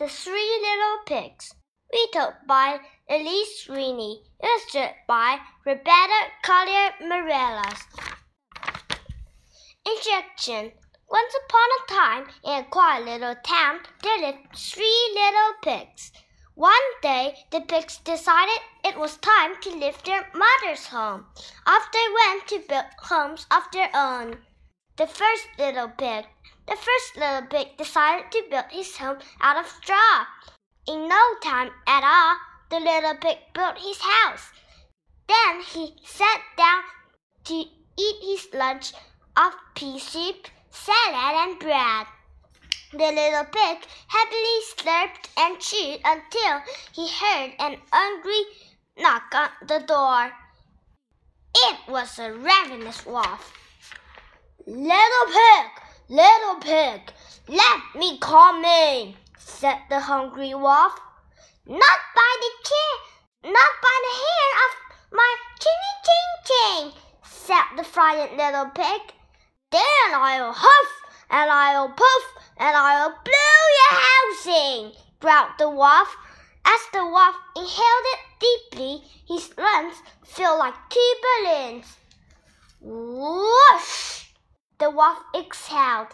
The 0.00 0.08
Three 0.08 0.58
Little 0.62 1.04
Pigs. 1.04 1.54
Retold 1.92 2.32
by 2.48 2.80
Elise 3.10 3.64
Sweeney. 3.64 4.22
Illustrated 4.42 4.94
by 5.06 5.40
Roberta 5.66 6.20
Collier 6.42 6.94
Morales. 7.02 7.84
Introduction. 9.86 10.72
Once 11.06 11.34
upon 11.44 11.68
a 11.68 11.92
time, 11.92 12.26
in 12.44 12.64
a 12.64 12.68
quiet 12.70 13.04
little 13.04 13.34
town, 13.44 13.80
there 14.02 14.22
lived 14.22 14.56
three 14.56 15.10
little 15.12 15.52
pigs. 15.62 16.12
One 16.54 16.72
day, 17.02 17.34
the 17.50 17.60
pigs 17.60 17.98
decided 17.98 18.58
it 18.82 18.98
was 18.98 19.18
time 19.18 19.60
to 19.60 19.68
leave 19.68 20.02
their 20.04 20.26
mother's 20.34 20.86
home. 20.86 21.26
Off 21.66 21.92
they 21.92 22.06
went 22.14 22.48
to 22.48 22.66
build 22.66 22.86
homes 23.00 23.46
of 23.50 23.64
their 23.70 23.90
own. 23.92 24.38
The 25.00 25.06
first 25.06 25.48
little 25.58 25.88
pig. 25.88 26.26
The 26.68 26.76
first 26.76 27.16
little 27.16 27.46
pig 27.48 27.78
decided 27.78 28.30
to 28.32 28.44
build 28.50 28.66
his 28.70 28.98
home 28.98 29.16
out 29.40 29.56
of 29.56 29.66
straw. 29.66 30.26
In 30.86 31.08
no 31.08 31.22
time 31.42 31.70
at 31.86 32.04
all, 32.04 32.36
the 32.68 32.84
little 32.84 33.14
pig 33.14 33.38
built 33.54 33.78
his 33.78 33.98
house. 33.98 34.50
Then 35.26 35.62
he 35.62 35.96
sat 36.04 36.42
down 36.58 36.82
to 37.44 37.54
eat 37.54 38.16
his 38.20 38.52
lunch 38.52 38.92
of 39.38 39.54
pea 39.74 39.98
soup, 39.98 40.48
salad, 40.68 41.48
and 41.48 41.58
bread. 41.58 42.06
The 42.92 42.98
little 42.98 43.46
pig 43.46 43.78
happily 44.06 44.60
slurped 44.76 45.30
and 45.38 45.58
chewed 45.60 46.02
until 46.04 46.60
he 46.92 47.08
heard 47.08 47.54
an 47.58 47.80
angry 47.90 48.44
knock 48.98 49.34
on 49.34 49.48
the 49.66 49.78
door. 49.78 50.30
It 51.54 51.78
was 51.88 52.18
a 52.18 52.34
ravenous 52.34 53.06
wolf. 53.06 53.54
Little 54.70 55.26
pig, 55.26 55.66
little 56.10 56.54
pig, 56.60 57.00
let 57.48 57.80
me 57.96 58.18
come 58.20 58.64
in, 58.64 59.16
said 59.36 59.78
the 59.88 59.98
hungry 59.98 60.54
wolf. 60.54 60.92
Not 61.66 62.00
by 62.14 62.36
the 62.38 62.50
chin, 62.68 63.52
not 63.52 63.72
by 63.82 63.96
the 64.06 64.14
hair 64.22 64.48
of 64.62 64.72
my 65.10 65.36
chinny 65.58 65.94
chin 66.06 66.28
chin, 66.46 66.92
said 67.24 67.64
the 67.76 67.82
frightened 67.82 68.36
little 68.36 68.66
pig. 68.66 69.12
Then 69.72 70.14
I'll 70.14 70.52
huff 70.52 70.92
and 71.30 71.50
I'll 71.50 71.88
puff 71.88 72.44
and 72.56 72.76
I'll 72.76 73.10
blow 73.10 73.62
your 73.80 73.98
house 73.98 74.46
in, 74.46 74.92
growled 75.18 75.58
the 75.58 75.68
wolf. 75.68 76.16
As 76.64 76.80
the 76.92 77.04
wolf 77.04 77.34
inhaled 77.56 78.06
it 78.14 78.20
deeply, 78.38 79.02
his 79.26 79.50
lungs 79.58 79.96
felt 80.22 80.60
like 80.60 80.74
two 80.90 81.14
balloons. 81.24 81.96
Whoosh! 82.80 84.19
The 84.80 84.88
wolf 84.88 85.18
exhaled 85.34 86.08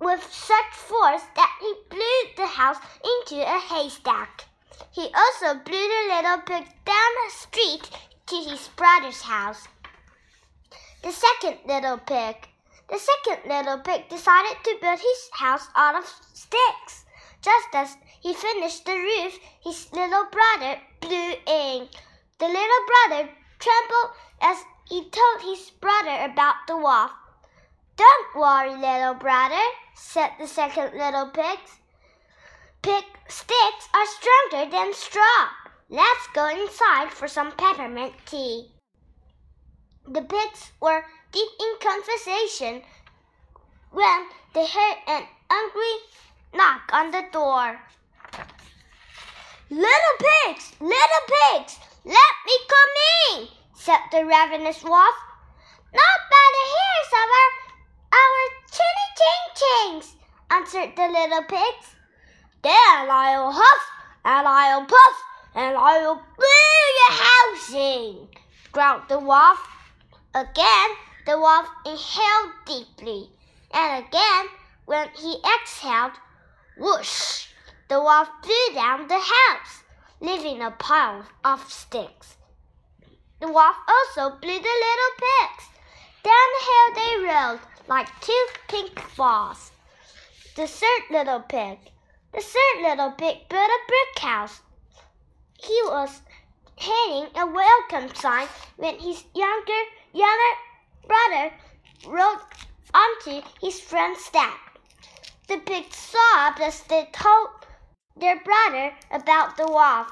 with 0.00 0.20
such 0.32 0.72
force 0.72 1.22
that 1.36 1.58
he 1.60 1.74
blew 1.88 2.34
the 2.36 2.48
house 2.48 2.78
into 3.04 3.40
a 3.40 3.60
haystack. 3.60 4.46
He 4.90 5.08
also 5.14 5.60
blew 5.60 5.88
the 5.88 6.12
little 6.12 6.38
pig 6.38 6.66
down 6.84 7.10
the 7.24 7.30
street 7.30 7.88
to 8.26 8.36
his 8.36 8.66
brother's 8.74 9.22
house. 9.22 9.68
The 11.04 11.12
second 11.12 11.58
little 11.66 11.98
pig. 11.98 12.48
The 12.90 12.98
second 12.98 13.48
little 13.48 13.78
pig 13.78 14.08
decided 14.08 14.56
to 14.64 14.78
build 14.80 14.98
his 14.98 15.30
house 15.34 15.68
out 15.76 15.94
of 15.94 16.12
sticks. 16.34 17.04
Just 17.42 17.68
as 17.74 17.96
he 18.20 18.34
finished 18.34 18.86
the 18.86 18.96
roof, 18.96 19.38
his 19.62 19.92
little 19.92 20.26
brother 20.32 20.80
blew 21.00 21.34
in. 21.46 21.88
The 22.40 22.48
little 22.48 22.84
brother 22.90 23.30
trembled 23.60 24.16
as 24.40 24.64
he 24.88 25.08
told 25.10 25.42
his 25.42 25.70
brother 25.70 26.24
about 26.24 26.66
the 26.66 26.76
wolf. 26.76 27.12
Don't 27.98 28.36
worry, 28.36 28.76
little 28.76 29.14
brother, 29.14 29.60
said 29.94 30.30
the 30.38 30.46
second 30.46 30.96
little 30.96 31.26
pig. 31.30 31.58
Pig 32.80 33.04
sticks 33.28 33.88
are 33.92 34.06
stronger 34.06 34.70
than 34.70 34.94
straw. 34.94 35.48
Let's 35.90 36.28
go 36.32 36.46
inside 36.48 37.10
for 37.10 37.26
some 37.26 37.52
peppermint 37.52 38.14
tea. 38.24 38.70
The 40.06 40.22
pigs 40.22 40.70
were 40.80 41.04
deep 41.32 41.48
in 41.60 41.74
conversation 41.80 42.82
when 43.90 44.28
they 44.54 44.66
heard 44.66 44.96
an 45.08 45.24
angry 45.50 45.94
knock 46.54 46.82
on 46.92 47.10
the 47.10 47.24
door. 47.32 47.80
Little 49.70 50.16
pigs, 50.20 50.72
little 50.80 51.24
pigs, 51.26 51.78
let 52.04 52.34
me 52.46 52.56
come 52.68 53.40
in, 53.40 53.48
said 53.74 54.00
the 54.12 54.24
ravenous 54.24 54.84
wolf. 54.84 55.16
The 55.92 56.64
hairs 56.74 57.12
of 57.12 57.28
our, 57.38 57.67
our 58.20 58.42
chinny 58.76 59.08
ching 59.18 59.46
chings, 59.60 60.06
answered 60.50 60.96
the 60.96 61.08
little 61.08 61.42
pigs. 61.42 61.94
Then 62.62 62.72
I'll 62.74 63.52
huff 63.52 63.82
and 64.24 64.46
I'll 64.46 64.84
puff 64.84 65.16
and 65.54 65.76
I'll 65.76 66.14
blow 66.14 66.78
your 67.00 67.16
house 67.26 67.74
in, 67.74 68.28
growled 68.72 69.08
the 69.08 69.18
wolf. 69.18 69.60
Again, 70.34 70.90
the 71.26 71.38
wolf 71.38 71.68
inhaled 71.84 72.52
deeply, 72.64 73.30
and 73.72 74.04
again, 74.04 74.46
when 74.86 75.08
he 75.16 75.42
exhaled, 75.54 76.12
whoosh, 76.76 77.48
the 77.88 78.00
wolf 78.00 78.28
blew 78.42 78.74
down 78.74 79.08
the 79.08 79.18
house, 79.18 79.82
leaving 80.20 80.62
a 80.62 80.70
pile 80.70 81.24
of 81.44 81.70
sticks. 81.70 82.36
The 83.40 83.48
wolf 83.52 83.76
also 83.88 84.36
blew 84.36 84.58
the 84.58 84.76
little 84.84 85.14
pigs. 85.18 85.68
Down 86.24 86.48
the 86.54 86.64
hill 86.66 86.94
they 86.94 87.28
rolled 87.28 87.60
like 87.88 88.08
two 88.20 88.46
pink 88.68 89.00
balls. 89.16 89.72
The 90.56 90.66
third 90.66 91.02
little 91.10 91.40
pig. 91.40 91.78
The 92.34 92.42
third 92.42 92.82
little 92.82 93.12
pig 93.12 93.48
built 93.48 93.70
a 93.70 93.78
brick 93.88 94.18
house. 94.18 94.60
He 95.58 95.80
was 95.84 96.20
hanging 96.76 97.28
a 97.34 97.46
welcome 97.46 98.14
sign 98.14 98.46
when 98.76 98.98
his 98.98 99.24
younger 99.34 99.82
younger 100.12 100.54
brother 101.06 101.52
rode 102.06 102.38
onto 102.92 103.40
his 103.60 103.80
front 103.80 104.18
step. 104.18 104.52
The 105.48 105.58
pig 105.58 105.92
sobbed 105.92 106.60
as 106.60 106.82
they 106.82 107.08
told 107.12 107.48
their 108.16 108.38
brother 108.40 108.92
about 109.10 109.56
the 109.56 109.66
wolf. 109.66 110.08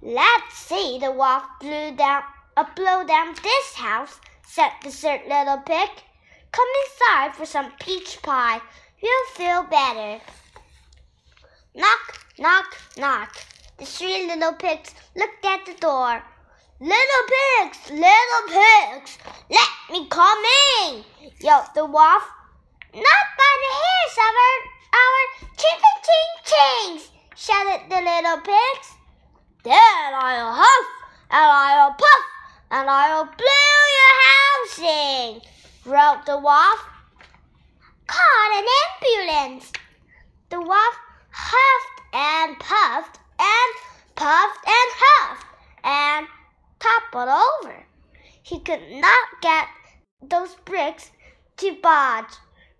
Let's 0.00 0.56
see 0.56 0.98
the 1.00 1.10
wolf 1.10 1.42
blew 1.60 1.96
down, 1.96 2.22
uh, 2.56 2.64
blow 2.76 3.04
down 3.04 3.34
this 3.34 3.74
house, 3.74 4.20
said 4.46 4.70
the 4.84 4.90
third 4.90 5.22
little 5.28 5.58
pig. 5.58 5.90
Come 6.52 6.68
inside 6.84 7.36
for 7.36 7.46
some 7.46 7.72
peach 7.80 8.20
pie. 8.22 8.60
You'll 9.00 9.34
feel 9.34 9.62
better. 9.64 10.20
Knock, 11.74 12.26
knock, 12.38 12.76
knock. 12.96 13.36
The 13.78 13.84
three 13.84 14.26
little 14.26 14.54
pigs 14.54 14.94
looked 15.14 15.44
at 15.44 15.64
the 15.66 15.74
door. 15.74 16.22
Little 16.80 17.24
pigs, 17.26 17.90
little 17.90 18.44
pigs, 18.46 19.18
let 19.50 19.68
me 19.90 20.06
come 20.08 20.42
in, 20.84 21.04
yelled 21.40 21.66
the 21.74 21.84
wolf. 21.84 22.24
Not 22.94 23.26
by 23.38 23.52
the 23.62 23.72
hairs 23.82 24.16
of 24.26 24.34
our, 24.46 24.60
our 25.02 25.22
chicken 25.56 25.94
ching 26.06 26.34
chings, 26.50 27.02
shouted 27.34 27.90
the 27.90 28.00
little 28.00 28.40
pigs. 28.42 28.88
Then 29.64 29.74
I'll 29.74 30.54
huff 30.54 30.86
and 31.30 31.50
I'll 31.50 31.90
puff 31.94 32.24
and 32.70 32.88
I'll 32.88 33.24
blow 33.24 33.78
your 33.98 34.14
house 34.28 34.78
in, 34.78 35.40
growled 35.88 36.26
the 36.26 36.36
wolf. 36.36 36.80
Call 38.06 38.48
an 38.58 38.66
ambulance. 38.84 39.72
The 40.50 40.60
wolf 40.60 40.94
huffed 41.30 42.00
and 42.12 42.58
puffed 42.58 43.18
and 43.40 43.72
puffed 44.14 44.66
and 44.66 44.90
huffed 45.02 45.46
and 45.84 46.26
toppled 46.78 47.30
over. 47.30 47.86
He 48.42 48.60
could 48.60 48.82
not 48.90 49.28
get 49.40 49.66
those 50.20 50.56
bricks 50.66 51.10
to 51.56 51.74
budge. 51.82 52.34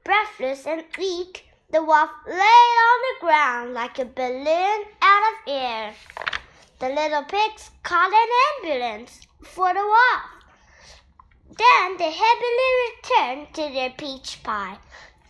Breathless 0.04 0.66
and 0.66 0.84
weak, 0.98 1.46
the 1.70 1.82
wolf 1.82 2.10
lay 2.26 2.66
on 2.88 2.98
the 3.06 3.20
ground 3.20 3.72
like 3.72 3.98
a 3.98 4.04
balloon 4.04 4.84
out 5.00 5.22
of 5.32 5.48
air. 5.48 5.94
The 6.78 6.90
little 6.90 7.24
pigs 7.24 7.70
called 7.82 8.12
an 8.12 8.28
ambulance 8.58 9.20
for 9.44 9.72
the 9.72 9.80
wolf. 9.80 10.37
Then 11.48 11.96
they 11.96 12.12
happily 12.12 12.70
returned 12.88 13.54
to 13.54 13.72
their 13.72 13.90
peach 13.90 14.42
pie. 14.42 14.78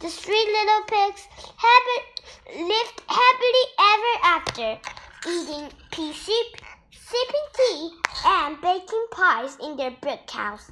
The 0.00 0.09
three 0.09 0.47
little 0.47 0.85
pigs 0.87 1.26
happy, 1.56 2.62
lived 2.62 3.03
happily 3.06 3.65
ever 3.79 4.15
after, 4.25 4.79
eating 5.29 5.70
pea 5.91 6.12
soup 6.12 6.61
sipping 7.09 7.49
tea 7.55 7.91
and 8.26 8.61
baking 8.61 9.06
pies 9.11 9.56
in 9.62 9.76
their 9.76 9.91
brick 9.91 10.31
house. 10.31 10.70